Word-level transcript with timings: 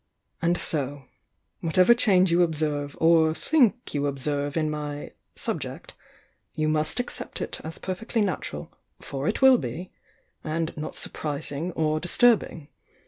And 0.41 0.57
so,— 0.57 1.05
whatever 1.61 1.93
change 1.93 2.31
you 2.31 2.41
observe 2.41 2.97
or 2.99 3.35
think 3.35 3.93
you 3.93 4.07
observe 4.07 4.57
in 4.57 4.67
my 4.67 5.11
'subject,' 5.35 5.93
you 6.55 6.67
must 6.67 6.99
accept 6.99 7.39
it 7.39 7.61
as 7.63 7.77
perfectly 7.77 8.21
nat 8.21 8.51
ural 8.51 8.71
(for 8.99 9.27
it 9.27 9.43
will 9.43 9.59
be) 9.59 9.91
and 10.43 10.75
not 10.75 10.95
surprising 10.95 11.71
or 11.73 11.99
disturb 11.99 12.41
ing. 12.41 12.67